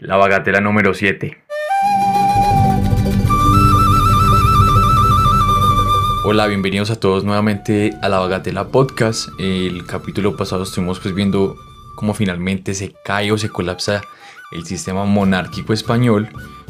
[0.00, 1.36] La bagatela número 7.
[6.24, 9.28] Hola, bienvenidos a todos nuevamente a la Bagatela Podcast.
[9.40, 11.56] El capítulo pasado estuvimos pues viendo
[11.96, 14.02] cómo finalmente se cae o se colapsa
[14.52, 16.28] el sistema monárquico español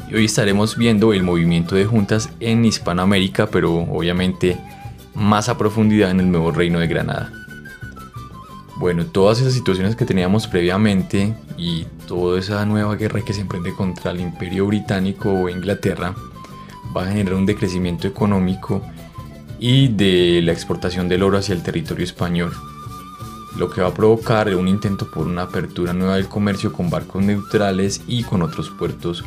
[0.09, 4.57] y hoy estaremos viendo el movimiento de juntas en Hispanoamérica, pero obviamente
[5.15, 7.31] más a profundidad en el nuevo reino de Granada.
[8.79, 13.75] Bueno, todas esas situaciones que teníamos previamente y toda esa nueva guerra que se emprende
[13.75, 16.15] contra el imperio británico o Inglaterra
[16.97, 18.81] va a generar un decrecimiento económico
[19.59, 22.53] y de la exportación del oro hacia el territorio español,
[23.57, 27.25] lo que va a provocar un intento por una apertura nueva del comercio con barcos
[27.25, 29.25] neutrales y con otros puertos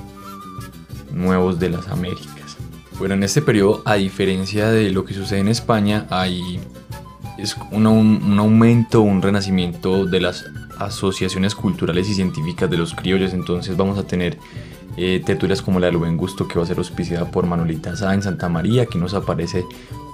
[1.12, 2.56] nuevos de las Américas.
[2.98, 6.62] Bueno, en este periodo, a diferencia de lo que sucede en España, hay
[7.42, 10.46] es un, un, aumento, un renacimiento de las
[10.78, 13.34] asociaciones culturales y científicas de los criollos.
[13.34, 14.38] Entonces vamos a tener
[14.98, 18.14] eh, tertulias como la del buen gusto que va a ser auspiciada por Manolita Sá
[18.14, 18.84] en Santa María.
[18.84, 19.66] Aquí nos aparece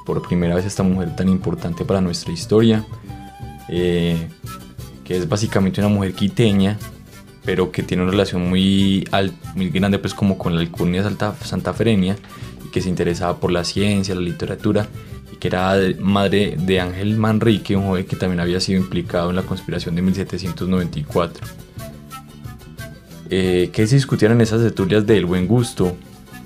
[0.05, 2.85] por primera vez esta mujer tan importante para nuestra historia.
[3.69, 4.27] Eh,
[5.03, 6.77] que es básicamente una mujer quiteña,
[7.45, 9.07] pero que tiene una relación muy,
[9.55, 12.17] muy grande pues como con la alcurnia santa, santafereña
[12.65, 14.89] y que se interesaba por la ciencia, la literatura
[15.39, 19.43] que era madre de Ángel Manrique, un joven que también había sido implicado en la
[19.43, 21.47] conspiración de 1794.
[23.29, 25.95] Eh, que se discutían en esas tertulias del buen gusto,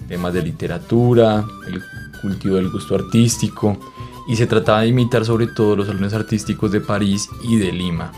[0.07, 1.81] temas de literatura, el
[2.21, 3.79] cultivo del gusto artístico,
[4.27, 8.11] y se trataba de imitar sobre todo los salones artísticos de París y de Lima.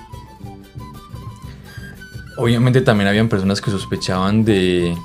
[2.37, 4.95] Obviamente también habían personas que sospechaban de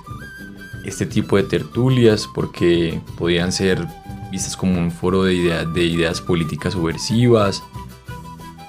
[0.84, 3.86] este tipo de tertulias porque podían ser
[4.30, 7.62] vistas como un foro de, de ideas políticas subversivas.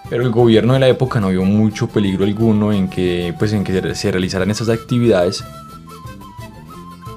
[0.10, 3.64] Pero el gobierno de la época no vio mucho peligro alguno en que, pues, en
[3.64, 5.44] que se realizaran esas actividades.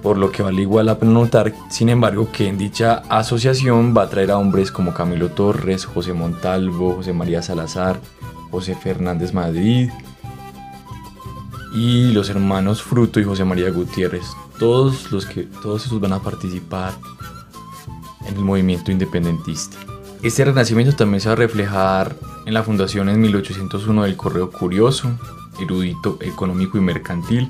[0.03, 4.09] Por lo que vale igual pena notar, sin embargo, que en dicha asociación va a
[4.11, 8.01] traer a hombres como Camilo Torres, José Montalvo, José María Salazar,
[8.51, 9.91] José Fernández Madrid
[11.73, 14.27] y los hermanos Fruto y José María Gutiérrez.
[14.59, 16.93] Todos los que todos esos van a participar
[18.39, 19.77] el movimiento independentista.
[20.23, 22.15] Este renacimiento también se va a reflejar
[22.47, 25.11] en la fundación en 1801 del Correo Curioso,
[25.61, 27.49] erudito económico y mercantil,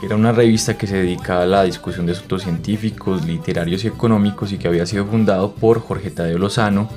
[0.00, 3.88] que era una revista que se dedicaba a la discusión de asuntos científicos, literarios y
[3.88, 6.88] económicos y que había sido fundado por Jorge Tadeo Lozano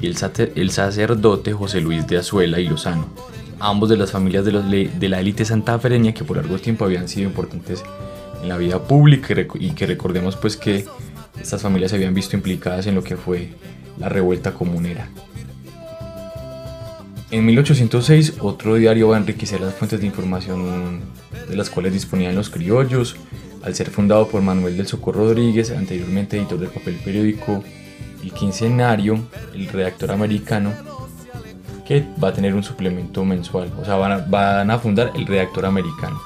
[0.00, 3.06] y el, sacerdote José Luis de Azuela y Lozano,
[3.60, 7.28] ambos de las familias de, de la élite santafereña que por largo tiempo habían sido
[7.28, 7.82] importantes
[8.42, 10.84] en la vida pública y que recordemos pues que
[11.40, 13.50] estas familias se habían visto implicadas en lo que fue
[13.98, 15.08] la revuelta comunera.
[17.30, 21.00] En 1806 otro diario va a enriquecer las fuentes de información
[21.48, 23.16] de las cuales disponían los criollos,
[23.62, 27.64] al ser fundado por Manuel del Socorro Rodríguez, anteriormente editor del papel periódico
[28.22, 29.18] El Quincenario,
[29.54, 30.72] el redactor americano,
[31.86, 36.20] que va a tener un suplemento mensual, o sea, van a fundar el redactor americano.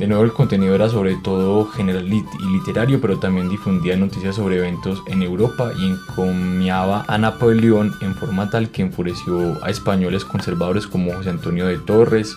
[0.00, 4.56] De nuevo el contenido era sobre todo general y literario, pero también difundía noticias sobre
[4.56, 10.86] eventos en Europa y encomiaba a Napoleón en forma tal que enfureció a españoles conservadores
[10.86, 12.34] como José Antonio de Torres.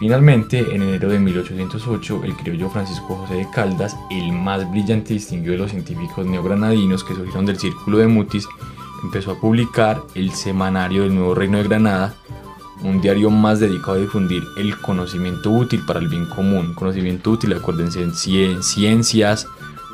[0.00, 5.18] Finalmente, en enero de 1808, el criollo Francisco José de Caldas, el más brillante y
[5.18, 8.48] distinguido de los científicos neogranadinos que surgieron del Círculo de Mutis,
[9.04, 12.16] empezó a publicar el Semanario del Nuevo Reino de Granada,
[12.82, 16.74] un diario más dedicado a difundir el conocimiento útil para el bien común.
[16.74, 18.14] Conocimiento útil, acuérdense, en
[18.62, 19.46] ciencias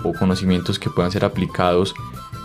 [0.03, 1.94] o conocimientos que puedan ser aplicados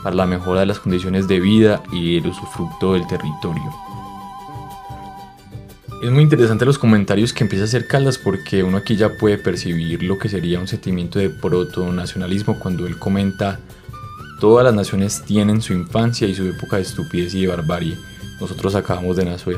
[0.04, 3.64] para la mejora de las condiciones de vida y el usufructo del territorio.
[6.02, 9.38] Es muy interesante los comentarios que empieza a hacer Caldas porque uno aquí ya puede
[9.38, 13.60] percibir lo que sería un sentimiento de proto-nacionalismo cuando él comenta
[14.40, 17.98] todas las naciones tienen su infancia y su época de estupidez y de barbarie.
[18.40, 19.58] Nosotros acabamos de nacer.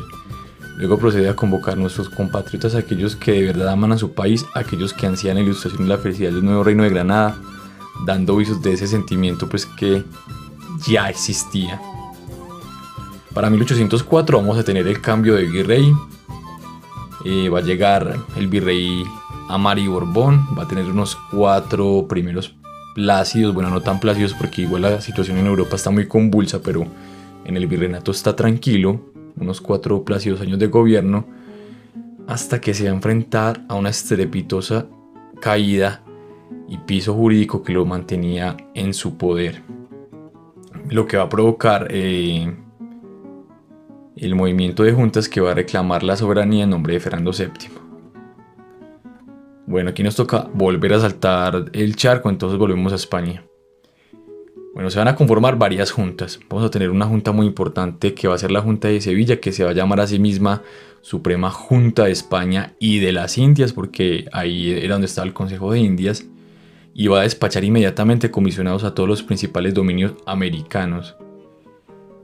[0.81, 4.47] Luego procede a convocar a nuestros compatriotas, aquellos que de verdad aman a su país,
[4.55, 7.37] aquellos que ansían la ilustración y la felicidad del nuevo reino de Granada,
[8.03, 10.03] dando visos de ese sentimiento pues que
[10.87, 11.79] ya existía.
[13.31, 15.93] Para 1804 vamos a tener el cambio de virrey.
[17.25, 19.03] Eh, va a llegar el virrey
[19.49, 22.55] Amari Borbón, va a tener unos cuatro primeros
[22.95, 26.87] plácidos, bueno, no tan plácidos porque igual la situación en Europa está muy convulsa, pero
[27.45, 31.25] en el virreinato está tranquilo unos cuatro plácidos años de gobierno,
[32.27, 34.87] hasta que se va a enfrentar a una estrepitosa
[35.41, 36.03] caída
[36.67, 39.61] y piso jurídico que lo mantenía en su poder.
[40.89, 42.55] Lo que va a provocar eh,
[44.15, 47.69] el movimiento de juntas que va a reclamar la soberanía en nombre de Fernando VII.
[49.67, 53.43] Bueno, aquí nos toca volver a saltar el charco, entonces volvemos a España.
[54.73, 56.39] Bueno, se van a conformar varias juntas.
[56.49, 59.41] Vamos a tener una junta muy importante que va a ser la Junta de Sevilla,
[59.41, 60.63] que se va a llamar a sí misma
[61.01, 65.73] Suprema Junta de España y de las Indias, porque ahí era donde estaba el Consejo
[65.73, 66.25] de Indias,
[66.93, 71.17] y va a despachar inmediatamente comisionados a todos los principales dominios americanos.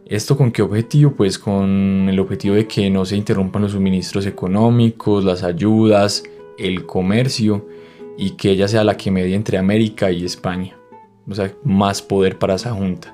[0.06, 1.16] ¿Esto con qué objetivo?
[1.18, 6.24] Pues con el objetivo de que no se interrumpan los suministros económicos, las ayudas,
[6.58, 7.68] el comercio
[8.18, 10.78] y que ella sea la que medie entre América y España.
[11.30, 13.14] O sea, más poder para esa junta.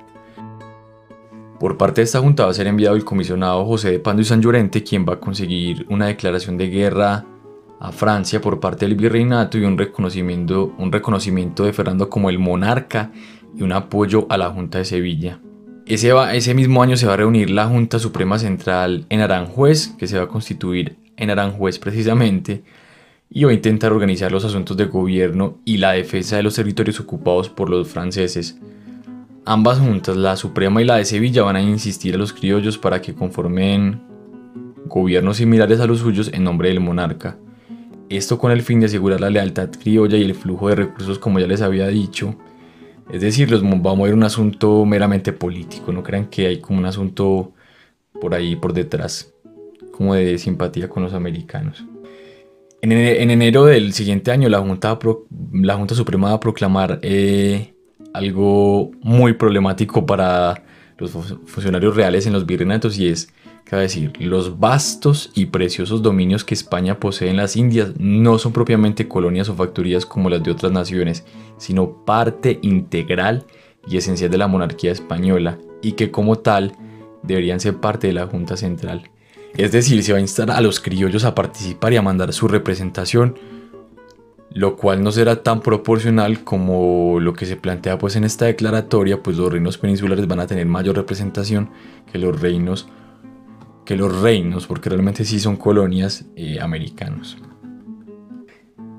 [1.59, 4.25] Por parte de esta junta va a ser enviado el comisionado José de Pando y
[4.25, 7.25] San Llorente, quien va a conseguir una declaración de guerra
[7.79, 12.39] a Francia por parte del virreinato y un reconocimiento, un reconocimiento de Fernando como el
[12.39, 13.11] monarca
[13.55, 15.39] y un apoyo a la Junta de Sevilla.
[15.85, 20.07] Ese, ese mismo año se va a reunir la Junta Suprema Central en Aranjuez, que
[20.07, 22.63] se va a constituir en Aranjuez precisamente,
[23.35, 26.99] y va a intentar organizar los asuntos de gobierno y la defensa de los territorios
[26.99, 28.59] ocupados por los franceses.
[29.43, 33.01] Ambas juntas, la Suprema y la de Sevilla, van a insistir a los criollos para
[33.01, 34.01] que conformen
[34.85, 37.37] gobiernos similares a los suyos en nombre del monarca.
[38.07, 41.39] Esto con el fin de asegurar la lealtad criolla y el flujo de recursos como
[41.39, 42.35] ya les había dicho,
[43.11, 46.77] es decir, los va a mover un asunto meramente político, no crean que hay como
[46.79, 47.51] un asunto
[48.21, 49.33] por ahí, por detrás,
[49.91, 51.83] como de simpatía con los americanos.
[52.83, 52.91] En,
[53.31, 54.99] enero del siguiente año, la Junta,
[55.53, 57.73] la Junta Suprema va a proclamar eh,
[58.13, 60.63] algo muy problemático para
[60.97, 61.11] los
[61.45, 63.33] funcionarios reales en los virreinatos y es
[63.63, 68.51] Cabe decir, los vastos y preciosos dominios que España posee en las Indias no son
[68.51, 71.25] propiamente colonias o factorías como las de otras naciones,
[71.57, 73.45] sino parte integral
[73.87, 76.73] y esencial de la monarquía española y que como tal
[77.23, 79.09] deberían ser parte de la Junta Central.
[79.55, 82.47] Es decir, se va a instar a los criollos a participar y a mandar su
[82.47, 83.37] representación,
[84.51, 89.21] lo cual no será tan proporcional como lo que se plantea pues en esta declaratoria,
[89.21, 91.69] pues los reinos peninsulares van a tener mayor representación
[92.11, 92.87] que los reinos
[93.85, 97.37] que los reinos, porque realmente sí son colonias eh, americanos.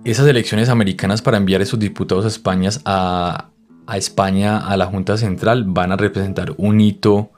[0.04, 3.50] Esas elecciones americanas para enviar esos diputados a España, a,
[3.94, 7.30] España, a la Junta Central, van a representar un hito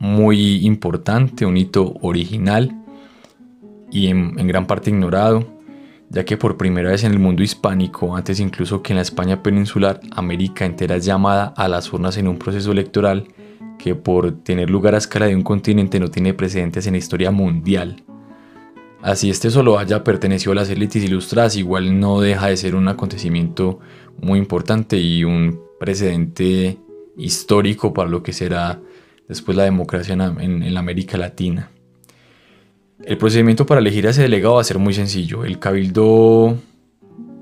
[0.00, 2.74] muy importante, un hito original
[3.92, 5.46] y en, gran parte ignorado,
[6.08, 9.42] ya que por primera vez en el mundo hispánico, antes incluso que en la España
[9.42, 13.28] peninsular, América entera es llamada a las urnas en un proceso electoral
[13.78, 17.30] que por tener lugar a escala de un continente no tiene precedentes en la historia
[17.30, 18.02] mundial.
[19.02, 22.88] Así este solo haya pertenecido a las élites ilustradas, igual no deja de ser un
[22.88, 23.80] acontecimiento
[24.20, 26.78] muy importante y un precedente
[27.16, 28.80] histórico para lo que será
[29.30, 31.70] después la democracia en, América Latina.
[33.04, 35.44] El procedimiento para elegir a ese delegado va a ser muy sencillo.
[35.44, 36.58] El cabildo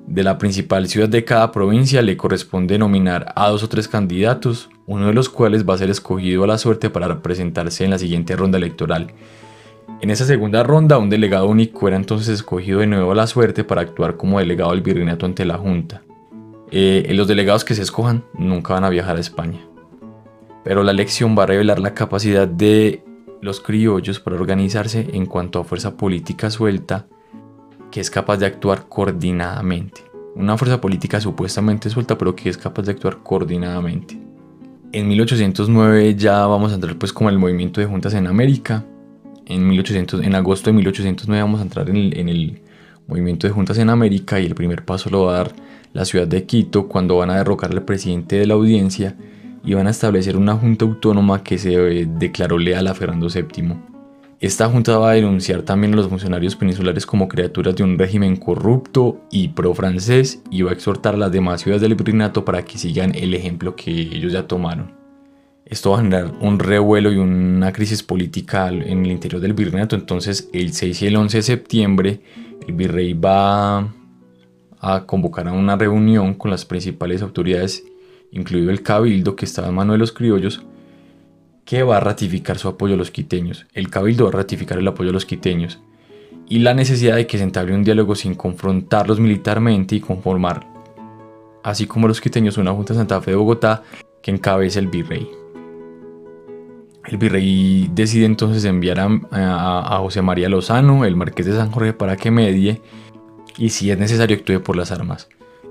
[0.07, 4.69] de la principal ciudad de cada provincia le corresponde nominar a dos o tres candidatos,
[4.87, 7.99] uno de los cuales va a ser escogido a la suerte para presentarse en la
[7.99, 9.15] siguiente ronda electoral.
[10.03, 13.65] En esa segunda ronda, un delegado único era entonces escogido de nuevo a la suerte
[13.65, 16.03] para actuar como delegado del virreinato ante la Junta.
[16.71, 19.68] Eh, los delegados que se escojan nunca van a viajar a España.
[20.65, 23.03] Pero la elección va a revelar la capacidad de
[23.41, 27.07] los criollos para organizarse en cuanto a fuerza política suelta
[27.91, 30.03] que es capaz de actuar coordinadamente.
[30.35, 34.21] Una fuerza política supuestamente suelta, pero que es capaz de actuar coordinadamente.
[34.93, 38.85] En 1809 ya vamos a entrar pues como el movimiento de juntas en América.
[39.47, 42.63] En, 1800, en agosto de 1809 vamos a entrar en el, en el
[43.07, 45.53] movimiento de juntas en América y el primer paso lo va a dar
[45.93, 49.17] la ciudad de Quito cuando van a derrocar al presidente de la audiencia
[49.65, 53.75] y van a establecer una junta autónoma que se eh, declaró leal a Fernando VII.
[54.41, 58.37] Esta junta va a denunciar también a los funcionarios peninsulares como criaturas de un régimen
[58.37, 62.79] corrupto y pro-francés y va a exhortar a las demás ciudades del virreinato para que
[62.79, 64.93] sigan el ejemplo que ellos ya tomaron.
[65.65, 69.97] Esto va a generar un revuelo y una crisis política en el interior del virreinato,
[69.97, 72.21] entonces el 6 y el 11 de septiembre
[72.67, 73.93] el virrey va
[74.81, 77.85] a convocar a una reunión con las principales autoridades,
[78.31, 80.63] incluido el cabildo que estaba en mano de los criollos,
[81.65, 83.67] que va a ratificar su apoyo a los quiteños.
[83.75, 85.81] El cabildo va a ratificar el apoyo a los quiteños.
[86.49, 90.67] Y la necesidad de que se entablе un diálogo sin confrontarlos militarmente y conformar,
[91.63, 93.83] así como los quiteños, una Junta Santa Fe de Bogotá
[94.23, 95.29] que encabece el virrey.
[97.05, 99.09] El virrey decide entonces enviar a,
[99.97, 102.81] a, José María Lozano, el marqués de San Jorge, para que medie
[103.59, 105.29] y si es necesario actúe por las armas.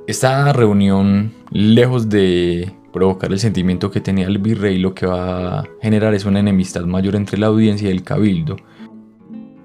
[0.08, 5.64] Esta reunión, lejos de provocar el sentimiento que tenía el virrey, lo que va a
[5.82, 8.56] generar es una enemistad mayor entre la audiencia y el cabildo.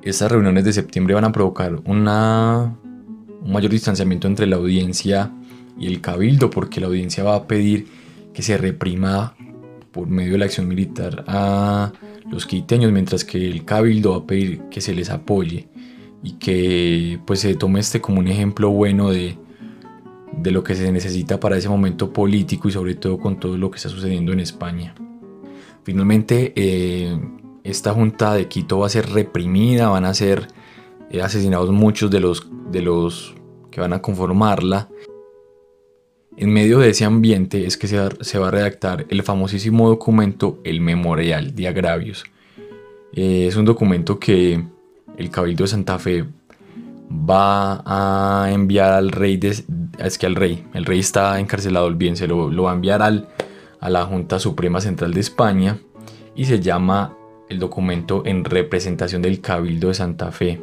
[0.02, 5.30] Estas reuniones de septiembre van a provocar un mayor distanciamiento entre la audiencia
[5.78, 7.86] y el cabildo, porque la audiencia va a pedir
[8.34, 9.36] que se reprima
[9.92, 11.92] por medio de la acción militar a
[12.28, 15.68] los quiteños, mientras que el cabildo va a pedir que se les apoye
[16.20, 19.36] y que pues se tome este como un ejemplo bueno de,
[20.36, 23.70] de lo que se necesita para ese momento político y sobre todo con todo lo
[23.70, 24.94] que está sucediendo en España.
[25.84, 27.18] Finalmente, eh,
[27.64, 30.48] esta junta de Quito va a ser reprimida, van a ser
[31.10, 33.34] eh, asesinados muchos de los, de los
[33.70, 34.88] que van a conformarla.
[36.36, 40.80] En medio de ese ambiente es que se va, a redactar el famosísimo documento El
[40.80, 42.24] Memorial de Agravios.
[43.12, 44.64] Eh, es un documento que
[45.18, 46.24] el Cabildo de Santa Fe
[47.10, 49.38] va a enviar al rey,
[49.98, 52.74] es que al rey, el rey está encarcelado, el bien, se lo, lo va a
[52.74, 53.28] enviar al,
[53.80, 55.78] a la Junta Suprema Central de España
[56.34, 57.16] y se llama
[57.48, 60.60] el documento en representación del Cabildo de Santa Fe,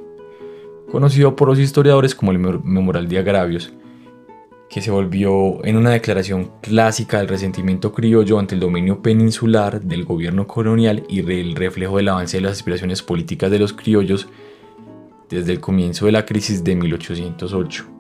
[0.92, 3.74] conocido por los historiadores como el Memorial de Agravios
[4.70, 10.06] que se volvió en una declaración clásica del resentimiento criollo ante el dominio peninsular del
[10.06, 14.28] gobierno colonial y el reflejo del avance de las aspiraciones políticas de los criollos
[15.28, 17.99] desde el comienzo de la crisis de 1808.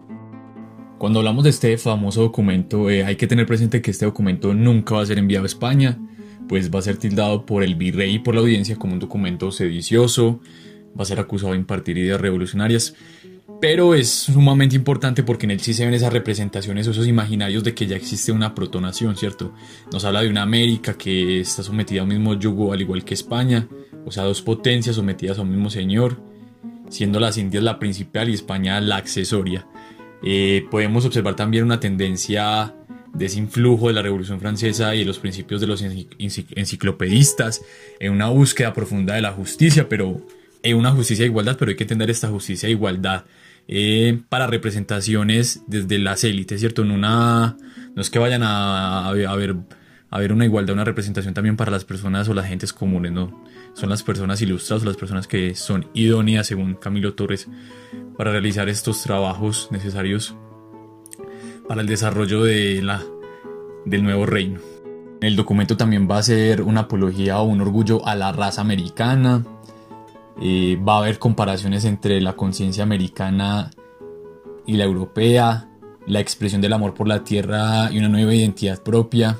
[0.99, 4.95] Cuando hablamos de este famoso documento, eh, hay que tener presente que este documento nunca
[4.95, 5.97] va a ser enviado a España,
[6.47, 9.49] pues va a ser tildado por el virrey y por la audiencia como un documento
[9.51, 10.41] sedicioso,
[10.97, 12.95] va a ser acusado de impartir ideas revolucionarias
[13.59, 17.73] pero es sumamente importante porque en él sí se ven esas representaciones, esos imaginarios de
[17.73, 19.53] que ya existe una protonación, ¿cierto?
[19.91, 23.67] Nos habla de una América que está sometida al mismo yugo al igual que España,
[24.05, 26.21] o sea, dos potencias sometidas a un mismo señor,
[26.89, 29.67] siendo las Indias la principal y España la accesoria.
[30.23, 32.75] Eh, podemos observar también una tendencia
[33.13, 37.61] de ese influjo de la Revolución Francesa y de los principios de los enciclopedistas
[37.99, 40.21] en una búsqueda profunda de la justicia, pero
[40.61, 43.25] en una justicia de igualdad, pero hay que entender esta justicia de igualdad
[43.67, 46.81] eh, para representaciones desde las élites, ¿cierto?
[46.81, 47.57] En una,
[47.95, 49.55] no es que vayan a, a, ver,
[50.11, 53.43] a ver una igualdad, una representación también para las personas o las gentes comunes, ¿no?
[53.73, 57.47] Son las personas ilustradas, las personas que son idóneas, según Camilo Torres,
[58.17, 60.35] para realizar estos trabajos necesarios
[61.67, 63.03] para el desarrollo de la,
[63.85, 64.59] del nuevo reino.
[65.21, 69.45] El documento también va a ser una apología o un orgullo a la raza americana,
[70.41, 73.69] eh, va a haber comparaciones entre la conciencia americana
[74.65, 75.69] y la europea,
[76.07, 79.37] la expresión del amor por la tierra y una nueva identidad propia.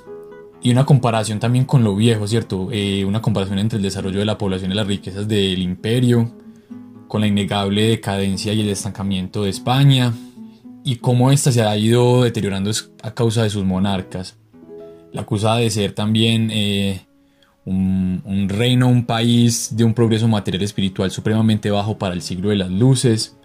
[0.61, 2.67] Y una comparación también con lo viejo, ¿cierto?
[2.71, 6.33] Eh, una comparación entre el desarrollo de la población y las riquezas del imperio,
[7.07, 10.13] con la innegable decadencia y el estancamiento de España,
[10.83, 12.71] y cómo ésta se ha ido deteriorando
[13.03, 14.37] a causa de sus monarcas.
[15.11, 17.05] La acusa de ser también eh,
[17.65, 22.57] un, reino, un país de un progreso material espiritual supremamente bajo para el siglo de
[22.57, 23.37] las luces.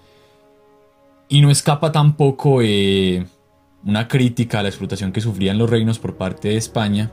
[1.29, 3.27] Y no escapa tampoco eh,
[3.87, 7.13] una crítica a la explotación que sufrían los reinos por parte de España,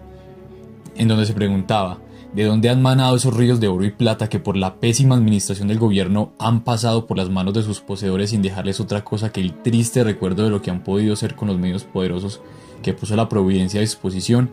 [0.95, 1.99] en donde se preguntaba,
[2.33, 5.67] ¿de dónde han manado esos ríos de oro y plata que por la pésima administración
[5.67, 9.41] del gobierno han pasado por las manos de sus poseedores sin dejarles otra cosa que
[9.41, 12.41] el triste recuerdo de lo que han podido hacer con los medios poderosos
[12.81, 14.49] que puso la providencia a disposición,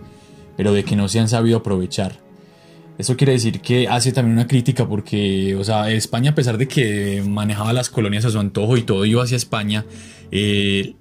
[0.56, 2.20] pero de que no se han sabido aprovechar?
[2.98, 6.66] Eso quiere decir que hace también una crítica porque, o sea, España a pesar de
[6.66, 9.86] que manejaba las colonias a su antojo y todo iba hacia España,
[10.32, 10.96] eh,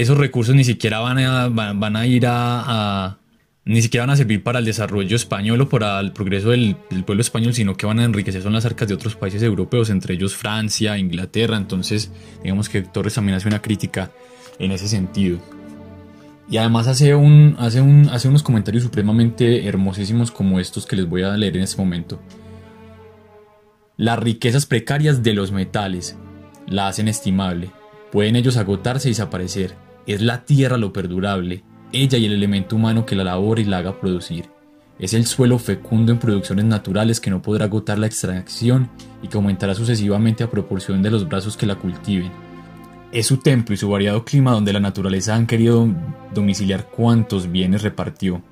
[0.00, 3.18] esos recursos ni siquiera van a, van, a ir a,
[3.64, 7.20] ni siquiera van a servir para el desarrollo español o para el progreso del, pueblo
[7.20, 10.36] español, sino que van a enriquecer son las arcas de otros países europeos, entre ellos
[10.36, 11.56] Francia, Inglaterra.
[11.56, 12.12] Entonces,
[12.44, 14.12] digamos que Torres también hace una crítica
[14.60, 15.40] en ese sentido.
[16.48, 21.08] Y además hace, un, hace, un, hace unos comentarios supremamente hermosísimos como estos que les
[21.08, 22.22] voy a leer en este momento.
[23.96, 26.16] Las riquezas precarias de los metales
[26.68, 27.72] la hacen estimable.
[28.12, 29.87] Pueden ellos agotarse y desaparecer.
[30.08, 31.62] Es la tierra lo perdurable,
[31.92, 34.46] ella y el elemento humano que la labora y la haga producir.
[34.98, 38.90] Es el suelo fecundo en producciones naturales que no podrá agotar la extracción
[39.22, 42.32] y que aumentará sucesivamente a proporción de los brazos que la cultiven
[43.12, 45.88] es su templo y su variado clima donde la naturaleza han querido
[46.34, 48.42] domiciliar cuantos bienes repartió.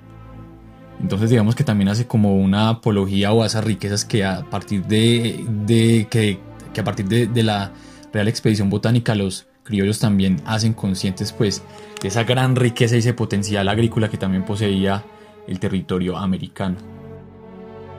[1.01, 4.85] Entonces digamos que también hace como una apología o a esas riquezas que a partir
[4.87, 6.39] de, que,
[6.79, 7.73] a partir de, la
[8.13, 11.63] Real Expedición Botánica los criollos también hacen conscientes pues
[12.01, 15.05] de esa gran riqueza y ese potencial agrícola que también poseía
[15.47, 16.77] el territorio americano.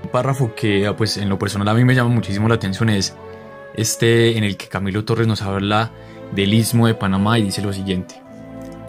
[0.04, 3.16] Un párrafo que pues en lo personal a mí me llama muchísimo la atención es
[3.76, 5.92] este en el que Camilo Torres nos habla
[6.34, 8.16] del istmo de Panamá y dice lo siguiente.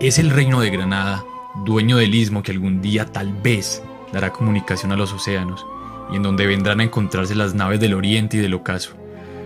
[0.01, 1.25] Es el reino de Granada,
[1.65, 3.83] dueño del istmo que algún día tal vez
[4.13, 5.67] dará comunicación a los océanos
[6.11, 8.93] y en donde vendrán a encontrarse las naves del oriente y del ocaso.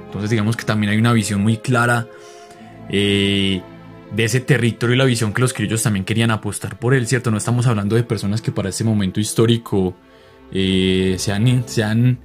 [0.04, 2.06] Entonces digamos que también hay una visión muy clara
[2.88, 3.62] eh,
[4.14, 7.30] de ese territorio y la visión que los criollos también querían apostar por él, ¿cierto?
[7.30, 9.96] No estamos hablando de personas que para este momento histórico
[10.52, 12.18] eh, sean, sean,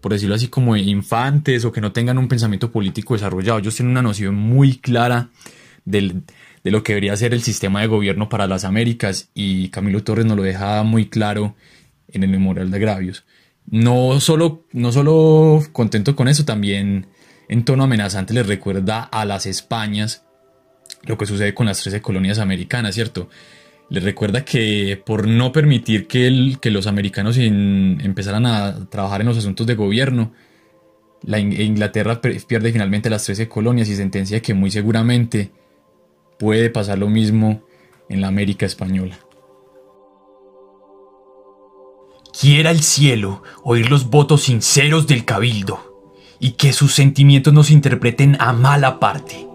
[0.00, 3.58] por decirlo así, como infantes o que no tengan un pensamiento político desarrollado.
[3.58, 5.30] Ellos tienen una noción muy clara
[5.84, 6.22] del,
[6.64, 10.26] de lo que debería ser el sistema de gobierno para las Américas y Camilo Torres
[10.26, 11.54] nos lo deja muy claro
[12.08, 13.24] en el Memorial de Agravios.
[13.70, 17.06] No solo, no solo contento con eso, también
[17.48, 20.24] en tono amenazante les recuerda a las Españas
[21.04, 23.28] lo que sucede con las 13 colonias americanas, ¿cierto?
[23.88, 26.30] Les recuerda que por no permitir que,
[26.70, 30.32] los americanos empezaran a trabajar en los asuntos de gobierno,
[31.22, 35.50] la Inglaterra pierde finalmente las 13 colonias y sentencia que muy seguramente
[36.38, 37.64] puede pasar lo mismo
[38.08, 39.18] en la América española.
[42.38, 45.87] Quiera el cielo oír los votos sinceros del cabildo
[46.40, 49.46] y que sus sentimientos no se interpreten a mala parte.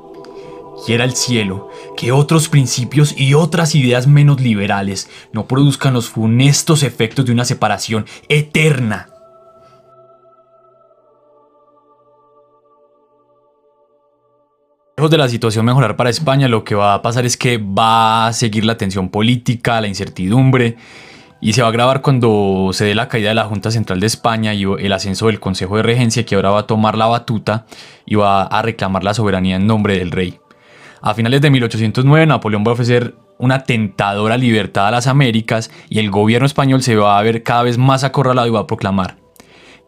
[0.85, 6.83] Quiera el cielo que otros principios y otras ideas menos liberales no produzcan los funestos
[6.83, 9.07] efectos de una separación eterna
[14.95, 18.27] Lejos de la situación mejorar para España, lo que va a pasar es que va
[18.27, 20.77] a seguir la tensión política, la incertidumbre,
[21.43, 24.07] y se va a agravar cuando se dé la caída de la Junta Central de
[24.07, 27.65] España y el ascenso del Consejo de Regencia, que ahora va a tomar la batuta
[28.05, 30.39] y va a reclamar la soberanía en nombre del rey.
[31.01, 35.99] A finales de 1809, Napoleón va a ofrecer una tentadora libertad a las Américas y
[35.99, 39.17] el gobierno español se va a ver cada vez más acorralado y va a proclamar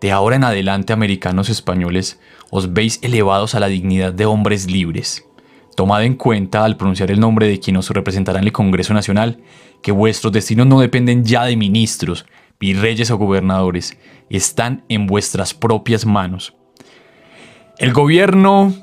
[0.02, 2.20] de ahora en adelante, americanos españoles,
[2.52, 5.25] os veis elevados a la dignidad de hombres libres.
[5.76, 9.40] Tomad en cuenta, al pronunciar el nombre de quien os representará en el Congreso Nacional,
[9.84, 12.26] que vuestros destinos no dependen ya de ministros,
[12.60, 13.98] virreyes o gobernadores,
[14.30, 16.56] están en vuestras propias manos.
[17.78, 18.74] El gobierno,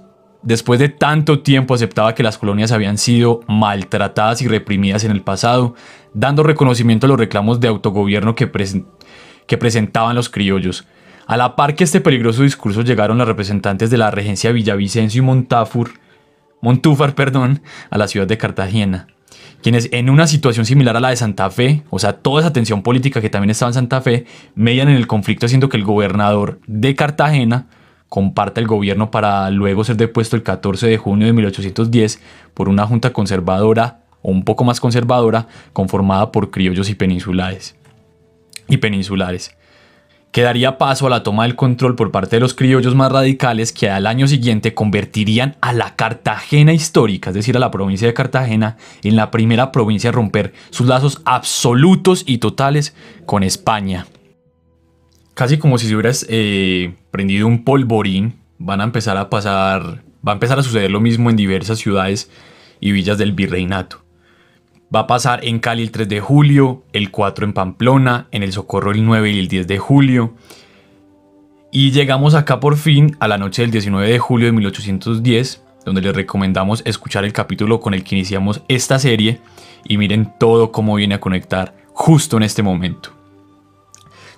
[0.42, 5.22] después de tanto tiempo, aceptaba que las colonias habían sido maltratadas y reprimidas en el
[5.22, 5.74] pasado,
[6.12, 10.86] dando reconocimiento a los reclamos de autogobierno que, presentaban los criollos,
[11.26, 15.24] a la par que este peligroso discurso llegaron los representantes de la regencia Villavicencio y
[15.24, 15.92] Montafur,
[16.62, 19.08] Montúfar perdón, a la ciudad de Cartagena,
[19.62, 22.84] quienes en una situación similar a la de Santa Fe, o sea, toda esa tensión
[22.84, 26.60] política que también estaba en Santa Fe, median en el conflicto haciendo que el gobernador
[26.68, 27.66] de Cartagena
[28.08, 32.20] comparta el gobierno para luego ser depuesto el 14 de junio de 1810
[32.54, 37.74] por una junta conservadora o un poco más conservadora conformada por criollos y peninsulares.
[38.68, 39.56] Y peninsulares
[40.32, 43.70] que daría paso a la toma del control por parte de los criollos más radicales
[43.70, 48.14] que al año siguiente convertirían a la Cartagena histórica, es decir, a la provincia de
[48.14, 54.06] Cartagena, en la primera provincia a romper sus lazos absolutos y totales con España.
[55.34, 60.32] Casi como si se hubiera eh, prendido un polvorín, van a empezar a pasar, va
[60.32, 62.30] a empezar a suceder lo mismo en diversas ciudades
[62.80, 64.02] y villas del virreinato.
[64.94, 68.52] Va a pasar en Cali el 3 de julio, el 4 en Pamplona, en el
[68.52, 70.34] Socorro el 9 y el 10 de julio.
[71.70, 76.02] Y llegamos acá por fin a la noche del 19 de julio de 1810, donde
[76.02, 79.40] les recomendamos escuchar el capítulo con el que iniciamos esta serie
[79.82, 83.21] y miren todo cómo viene a conectar justo en este momento.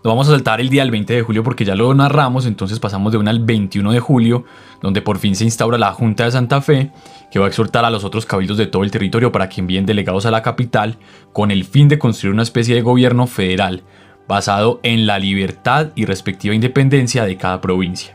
[0.05, 2.79] Nos vamos a saltar el día del 20 de julio porque ya lo narramos, entonces
[2.79, 4.45] pasamos de una al 21 de julio,
[4.83, 6.91] donde por fin se instaura la Junta de Santa Fe
[7.31, 9.87] que va a exhortar a los otros cabildos de todo el territorio para que envíen
[9.87, 10.99] delegados a la capital
[11.33, 13.83] con el fin de construir una especie de gobierno federal
[14.29, 18.15] basado en la libertad y respectiva independencia de cada provincia.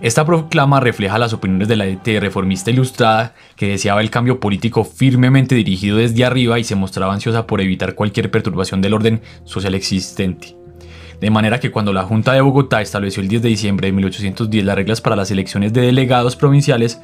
[0.00, 4.82] Esta proclama refleja las opiniones de la ET reformista ilustrada que deseaba el cambio político
[4.82, 9.74] firmemente dirigido desde arriba y se mostraba ansiosa por evitar cualquier perturbación del orden social
[9.74, 10.61] existente.
[11.22, 14.64] De manera que cuando la Junta de Bogotá estableció el 10 de diciembre de 1810
[14.64, 17.00] las reglas para las elecciones de delegados provinciales,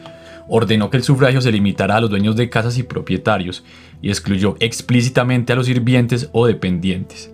[0.48, 3.62] ordenó que el sufragio se limitara a los dueños de casas y propietarios
[4.02, 7.32] y excluyó explícitamente a los sirvientes o dependientes.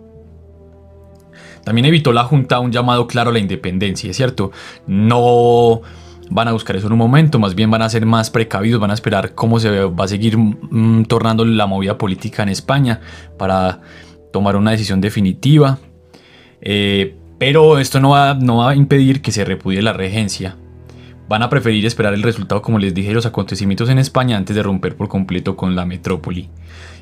[1.65, 4.53] También evitó la Junta un llamado claro a la independencia, es cierto,
[4.87, 5.81] no
[6.29, 8.91] van a buscar eso en un momento, más bien van a ser más precavidos, van
[8.91, 13.01] a esperar cómo se va a seguir mm, tornando la movida política en España
[13.39, 13.81] para
[14.35, 15.79] tomar una decisión definitiva.
[16.65, 20.57] Eh, pero esto no va, a impedir que se repudie la regencia
[21.29, 24.55] van a preferir esperar el resultado, como les dije, de los acontecimientos en España antes
[24.55, 26.51] de romper por completo con la metrópoli.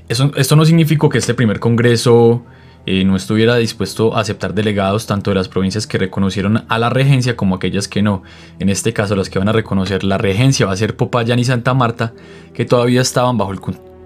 [0.09, 2.45] esto no significó que este primer congreso
[2.87, 6.91] eh, no estuviera dispuesto a aceptar delegados tanto de las provincias que reconocieron a la
[6.91, 8.23] regencia como aquellas que no.
[8.59, 11.45] En este caso, las que van a reconocer la regencia va a ser Popayán y
[11.45, 12.13] Santa Marta,
[12.55, 13.53] que todavía estaban bajo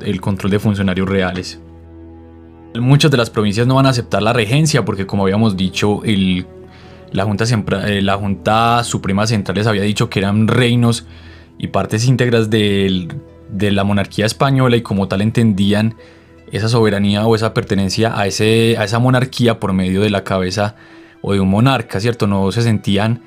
[0.00, 1.60] el control de funcionarios reales.
[2.74, 6.46] Muchas de las provincias no van a aceptar la regencia porque, como habíamos dicho, el
[7.12, 7.44] la Junta,
[7.86, 11.06] eh, la Junta Suprema Central les había dicho que eran reinos
[11.58, 13.08] y partes íntegras de
[13.50, 15.94] la monarquía española y como tal entendían
[16.52, 20.76] esa soberanía o esa pertenencia a, ese, a esa monarquía por medio de la cabeza
[21.22, 22.26] o de un monarca, ¿cierto?
[22.26, 23.22] No se sentían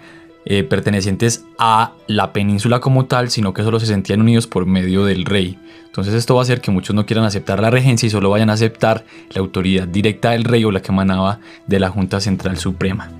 [0.46, 5.06] eh, pertenecientes a la península como tal, sino que solo se sentían unidos por medio
[5.06, 5.58] del rey.
[5.86, 8.50] Entonces esto va a hacer que muchos no quieran aceptar la regencia y solo vayan
[8.50, 12.58] a aceptar la autoridad directa del rey o la que emanaba de la Junta Central
[12.58, 13.12] Suprema.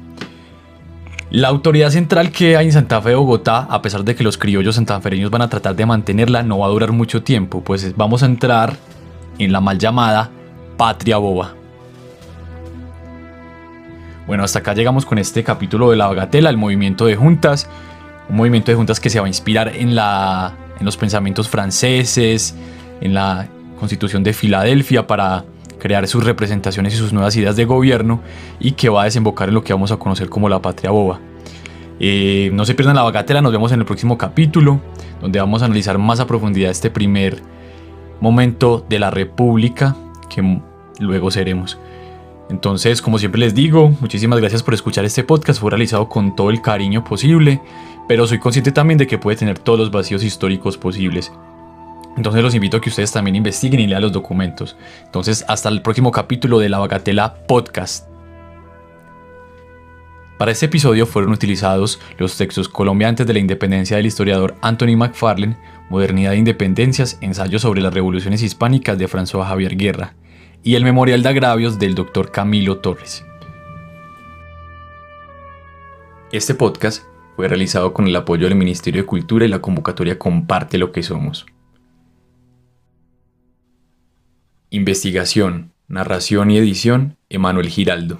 [1.32, 4.38] La autoridad central que hay en Santa Fe de Bogotá, a pesar de que los
[4.38, 8.24] criollos santafereños van a tratar de mantenerla, no va a durar mucho tiempo, pues vamos
[8.24, 8.78] a entrar
[9.38, 10.32] en la mal llamada
[10.78, 11.59] patria boba.
[14.30, 17.68] Bueno, hasta acá llegamos con este capítulo de la bagatela, el movimiento de juntas.
[18.30, 22.56] Un movimiento de juntas que se va a inspirar en, la, en los pensamientos franceses,
[23.02, 23.48] en la
[23.80, 25.46] constitución de Filadelfia para
[25.80, 28.22] crear sus representaciones y sus nuevas ideas de gobierno
[28.60, 31.20] y que va a desembocar en lo que vamos a conocer como la patria boba.
[32.00, 34.80] Eh, no se pierdan la bagatela, nos vemos en el próximo capítulo,
[35.22, 37.42] donde vamos a analizar más a profundidad este primer
[38.22, 39.96] momento de la República
[40.30, 40.62] que
[41.00, 41.80] luego seremos.
[42.50, 45.62] Entonces, como siempre les digo, muchísimas gracias por escuchar este podcast.
[45.62, 47.62] Fue realizado con todo el cariño posible,
[48.08, 51.32] pero soy consciente también de que puede tener todos los vacíos históricos posibles.
[52.18, 54.76] Entonces los invito a que ustedes también investiguen y lean los documentos.
[55.06, 58.10] Entonces, hasta el próximo capítulo de La Bagatela Podcast.
[60.40, 65.58] Para este episodio fueron utilizados los textos colombiantes de la independencia del historiador Anthony McFarlane,
[65.90, 70.16] Modernidad de Independencias, Ensayo sobre las Revoluciones Hispánicas de François Javier Guerra,
[70.64, 72.32] y el Memorial de Agravios del Dr.
[72.32, 73.26] Camilo Torres.
[76.32, 77.04] Este podcast
[77.36, 81.02] fue realizado con el apoyo del Ministerio de Cultura y la convocatoria Comparte lo que
[81.02, 81.46] somos.
[84.70, 88.20] Investigación, narración y edición, Emanuel Giraldo.